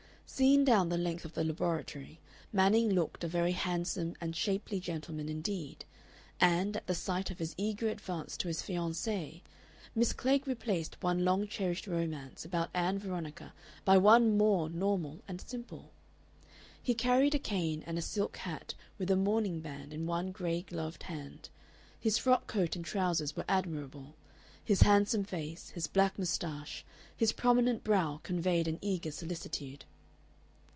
Seen 0.33 0.63
down 0.63 0.87
the 0.87 0.97
length 0.97 1.25
of 1.25 1.33
the 1.33 1.43
laboratory, 1.43 2.17
Manning 2.53 2.89
looked 2.89 3.23
a 3.23 3.27
very 3.27 3.51
handsome 3.51 4.15
and 4.21 4.33
shapely 4.35 4.79
gentleman 4.79 5.27
indeed, 5.29 5.83
and, 6.39 6.77
at 6.77 6.87
the 6.87 6.95
sight 6.95 7.29
of 7.29 7.37
his 7.37 7.53
eager 7.57 7.89
advance 7.89 8.37
to 8.37 8.47
his 8.47 8.61
fiancee, 8.61 9.43
Miss 9.93 10.13
Klegg 10.13 10.47
replaced 10.47 11.03
one 11.03 11.25
long 11.25 11.47
cherished 11.47 11.85
romance 11.85 12.43
about 12.45 12.71
Ann 12.73 12.97
Veronica 12.97 13.53
by 13.83 13.97
one 13.97 14.37
more 14.37 14.69
normal 14.69 15.19
and 15.27 15.41
simple. 15.41 15.91
He 16.81 16.95
carried 16.95 17.35
a 17.35 17.37
cane 17.37 17.83
and 17.85 17.97
a 17.97 18.01
silk 18.01 18.37
hat 18.37 18.73
with 18.97 19.11
a 19.11 19.17
mourning 19.17 19.59
band 19.59 19.93
in 19.93 20.07
one 20.07 20.31
gray 20.31 20.61
gloved 20.63 21.03
hand; 21.03 21.49
his 21.99 22.17
frock 22.17 22.47
coat 22.47 22.75
and 22.77 22.85
trousers 22.85 23.35
were 23.35 23.45
admirable; 23.49 24.15
his 24.63 24.81
handsome 24.83 25.25
face, 25.25 25.69
his 25.71 25.87
black 25.87 26.17
mustache, 26.17 26.85
his 27.15 27.33
prominent 27.33 27.83
brow 27.83 28.21
conveyed 28.23 28.67
an 28.69 28.79
eager 28.81 29.11
solicitude. 29.11 29.85